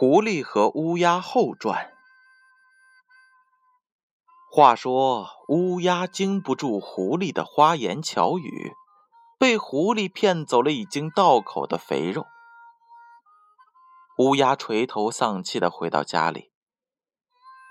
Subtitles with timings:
[0.00, 1.92] 狐狸和乌鸦后传。
[4.50, 8.72] 话说，乌鸦经不住狐狸的花言巧语，
[9.38, 12.24] 被狐狸骗走了已经到口的肥肉。
[14.16, 16.50] 乌鸦垂头丧气的回到家里。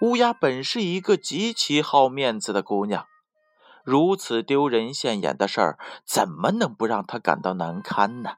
[0.01, 3.07] 乌鸦本是一个极其好面子的姑娘，
[3.83, 8.35] 如此丢人现眼的事儿，怎么能不让她感到难堪呢？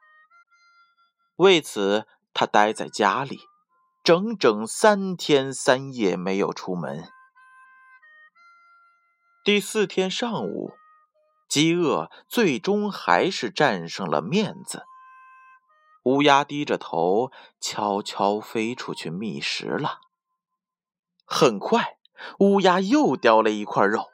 [1.35, 3.50] 为此，她待在家里。
[4.03, 7.07] 整整三天三夜没有出门。
[9.43, 10.73] 第四天上午，
[11.47, 14.85] 饥饿最终还是战胜了面子。
[16.05, 19.99] 乌鸦低着头，悄悄飞出去觅食了。
[21.23, 21.97] 很快，
[22.39, 24.09] 乌鸦又叼了一块肉，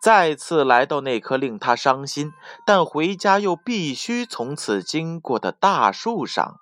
[0.00, 2.32] 再次来到那棵令他伤心
[2.64, 6.56] 但回家又必须从此经过的大树上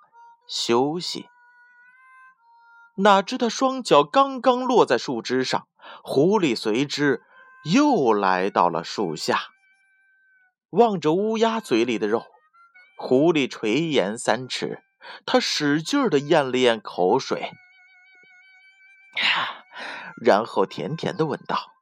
[0.48, 1.28] 休息。
[2.96, 5.68] 哪知他双脚刚刚落在树枝上，
[6.02, 7.22] 狐狸随之
[7.70, 9.48] 又来到了树下。
[10.70, 12.24] 望着乌鸦嘴里的肉，
[12.96, 14.82] 狐狸垂涎三尺，
[15.26, 17.52] 他使劲的咽了咽口水，
[20.22, 21.72] 然后甜甜的问道：“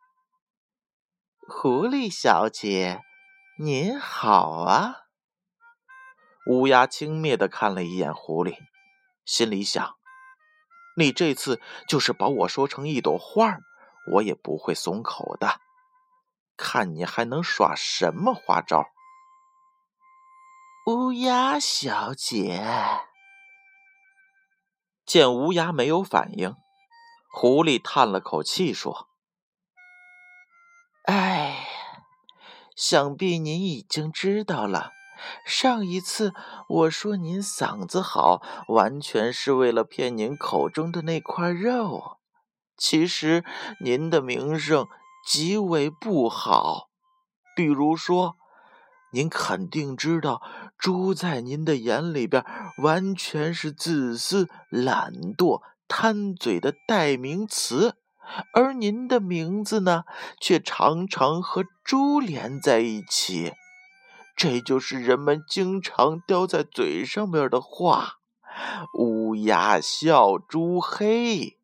[1.49, 3.01] 狐狸小姐，
[3.59, 4.97] 您好啊。”
[6.51, 8.57] 乌鸦轻蔑的看了一眼狐狸，
[9.25, 9.95] 心里想。
[10.97, 13.59] 你这次就是把我说成一朵花
[14.13, 15.61] 我也不会松口的。
[16.57, 18.87] 看你还能耍什么花招？
[20.87, 22.63] 乌鸦小姐
[25.05, 26.57] 见乌鸦没有反应，
[27.33, 29.09] 狐狸叹了口气说
[31.05, 31.67] ：“哎，
[32.77, 34.93] 想必您已经知道了。”
[35.45, 36.33] 上一次
[36.69, 42.19] 我说您嗓子好，完全是为了骗您口中的那块肉。
[42.77, 43.45] 其实
[43.81, 44.87] 您的名声
[45.27, 46.89] 极为不好。
[47.57, 48.37] 比如说，
[49.13, 50.43] 您肯定知道，
[50.77, 52.45] 猪在您的眼里边
[52.83, 57.95] 完全是自私、懒惰、贪嘴的代名词，
[58.53, 60.03] 而您的名字呢，
[60.41, 63.53] 却常常和猪连在一起。
[64.37, 68.19] 这就是人们经常叼在嘴上面的话
[68.99, 71.59] ：“乌鸦笑猪黑。”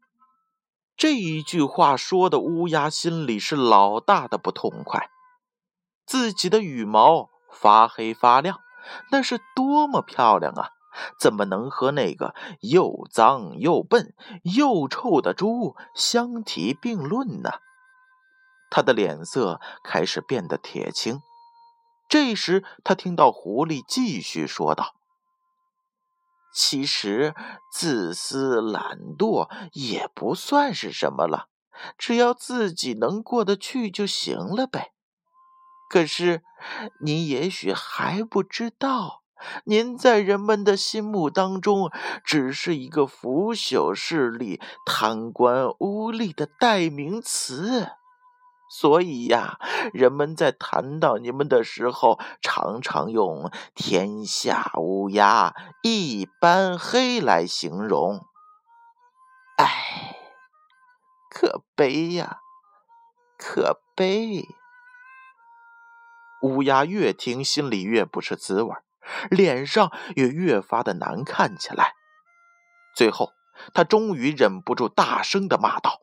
[0.97, 5.09] 这一句话说的乌鸦心里是老大的不痛快。
[6.07, 8.61] 自己的羽毛发黑发亮，
[9.11, 10.71] 那是多么漂亮啊！
[11.19, 17.51] 怎么能和那个又脏又笨又臭的猪相提并论呢？
[18.71, 21.23] 他的脸色开始变得铁青。
[22.11, 24.97] 这时，他听到狐狸继续说道
[26.53, 27.37] ：“其实，
[27.73, 31.47] 自私懒惰也不算是什么了，
[31.97, 34.91] 只要自己能过得去就行了呗。
[35.89, 36.43] 可是，
[37.01, 39.23] 您也许还不知道，
[39.67, 41.93] 您在人们的心目当中
[42.25, 47.93] 只是一个腐朽势力、贪官污吏的代名词。”
[48.73, 49.59] 所以呀，
[49.93, 58.25] 人们在谈到你们的时候，常常用“天下乌鸦一般黑”来形容。
[59.57, 60.17] 唉，
[61.29, 62.39] 可悲呀，
[63.37, 64.47] 可悲！
[66.43, 68.73] 乌鸦越听，心里越不是滋味
[69.31, 71.95] 脸上也越发的难看起来。
[72.95, 73.33] 最后，
[73.75, 75.99] 他终于忍不住，大声的骂道。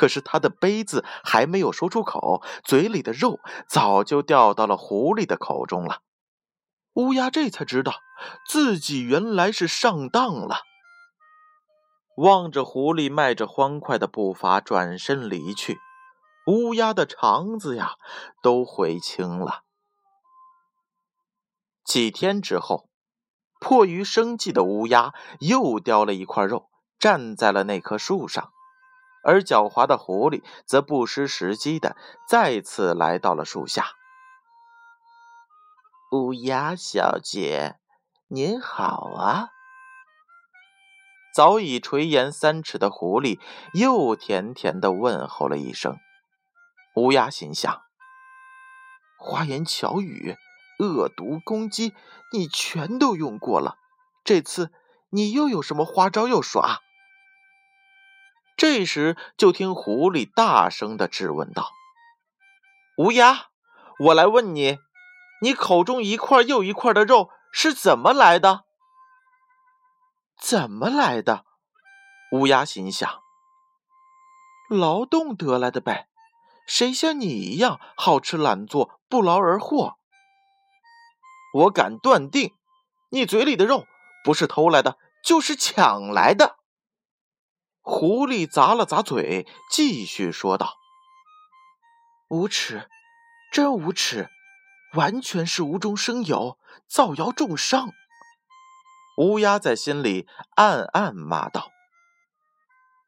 [0.00, 3.38] 可是他的杯子还没有说出口，嘴里的肉
[3.68, 6.00] 早就掉到了狐狸的口中了。
[6.94, 7.92] 乌鸦这才知道
[8.48, 10.60] 自己原来是上当了。
[12.16, 15.76] 望着狐狸迈着欢快的步伐转身离去，
[16.46, 17.96] 乌鸦的肠子呀
[18.42, 19.64] 都悔青了。
[21.84, 22.88] 几天之后，
[23.60, 28.50] 迫于生计的乌鸦又叼了一块肉，站在了那棵树上。
[29.22, 31.96] 而狡猾的狐狸则不失时机的
[32.28, 33.86] 再次来到了树下。
[36.12, 37.78] 乌鸦小姐，
[38.28, 39.50] 您好啊！
[41.32, 43.38] 早已垂涎三尺的狐狸
[43.72, 45.96] 又甜甜的问候了一声。
[46.96, 47.82] 乌鸦心想：
[49.16, 50.36] 花言巧语、
[50.80, 51.94] 恶毒攻击，
[52.32, 53.76] 你全都用过了，
[54.24, 54.72] 这次
[55.10, 56.80] 你又有什么花招要耍？
[58.60, 61.70] 这时，就听狐狸大声的质问道
[62.98, 63.46] ：“乌鸦，
[64.00, 64.78] 我来问你，
[65.40, 68.64] 你口中一块又一块的肉是怎么来的？”
[70.38, 71.46] 怎么来的？
[72.32, 73.22] 乌鸦心想
[74.68, 76.08] ：“劳动得来的呗，
[76.66, 79.96] 谁像你一样好吃懒做、不劳而获？”
[81.64, 82.54] 我敢断定，
[83.08, 83.86] 你嘴里的肉
[84.22, 86.59] 不是偷来的，就是抢来的。
[87.82, 90.74] 狐狸咂了咂嘴，继续说道
[92.28, 92.88] ：“无耻，
[93.52, 94.28] 真无耻，
[94.94, 97.90] 完全是无中生有，造谣重伤。”
[99.16, 101.70] 乌鸦在心里暗暗骂道：“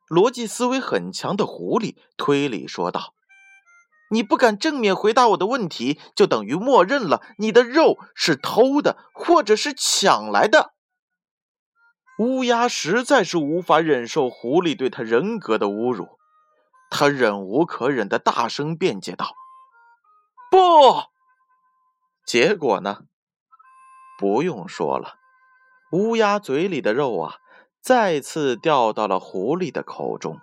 [0.09, 3.15] 逻辑思维很强的狐狸推理说道
[4.11, 10.75] ：‘你不敢正面回答我的问题，就等于默认了你的肉是偷的，或者是抢来的。’”
[12.19, 16.19] 乌鸦实在是无法忍受狐狸对他人格的侮辱，
[16.91, 19.35] 他忍无可忍的大声辩解道
[20.51, 21.09] ：“不！”
[22.25, 23.05] 结果呢？
[24.19, 25.17] 不用说了。
[25.93, 27.37] 乌鸦嘴里的肉啊，
[27.81, 30.39] 再次掉到了狐狸的口中。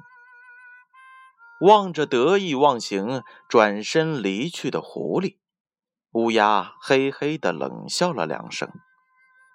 [1.62, 5.38] 望着得意忘形、转身离去的狐狸，
[6.12, 8.70] 乌鸦嘿嘿的冷笑了两声，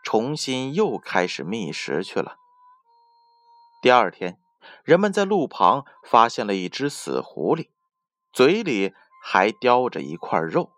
[0.05, 2.37] 重新又开始觅食去了。
[3.83, 4.39] 第二天，
[4.85, 7.71] 人们在路旁发现了一只死狐狸，
[8.33, 10.71] 嘴里还叼着一块肉。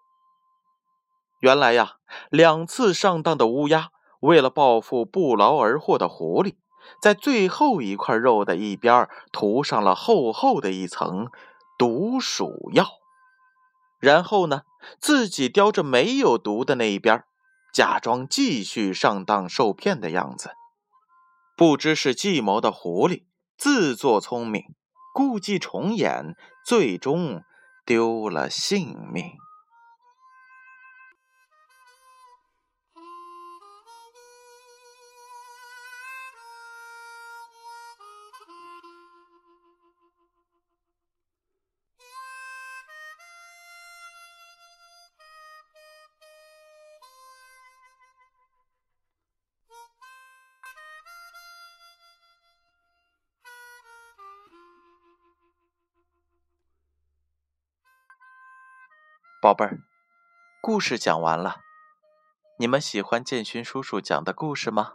[1.41, 1.97] 原来呀，
[2.31, 3.91] 两次上当的乌鸦。
[4.21, 6.57] 为了报复不劳而获的狐狸，
[7.03, 11.31] 在最后一块肉的一边涂上了厚厚的一层
[11.79, 12.87] 毒鼠药，
[14.01, 14.63] 然后呢，
[14.99, 17.25] 自己叼着没有毒的那一边，
[17.73, 20.51] 假装继续上当受骗的样子。
[21.57, 23.25] 不知是计谋的狐狸
[23.57, 24.63] 自作聪明，
[25.15, 26.37] 故伎重演，
[26.67, 27.43] 最终
[27.85, 29.33] 丢了性命。
[59.47, 59.79] 宝贝儿，
[60.61, 61.61] 故事讲完了。
[62.59, 64.95] 你们喜欢建勋叔叔讲的故事吗？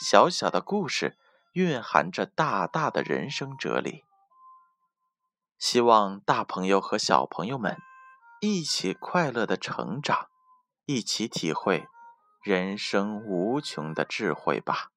[0.00, 1.18] 小小的故事
[1.54, 4.04] 蕴含着大大的人生哲理。
[5.58, 7.76] 希望大朋友和小朋友们
[8.40, 10.28] 一起快乐的成长，
[10.84, 11.88] 一起体会
[12.40, 14.92] 人生无穷的智慧吧。